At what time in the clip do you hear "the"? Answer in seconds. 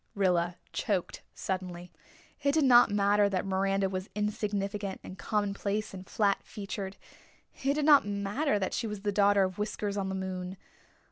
9.01-9.11, 10.09-10.15